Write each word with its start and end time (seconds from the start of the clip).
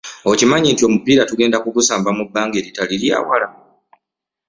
Okimanyi 0.31 0.67
nti 0.71 0.83
omupiira 0.87 1.27
tugenda 1.29 1.57
kugusamba 1.63 2.09
mu 2.17 2.23
banga 2.33 2.55
eritali 2.61 2.95
lyawala. 3.03 3.47